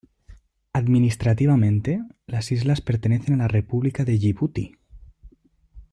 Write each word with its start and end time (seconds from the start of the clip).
Administrativamente, 0.73 2.03
las 2.25 2.51
islas 2.51 2.81
pertenecen 2.81 3.35
a 3.35 3.43
la 3.43 3.47
República 3.47 4.03
de 4.03 4.17
Yibuti. 4.17 4.75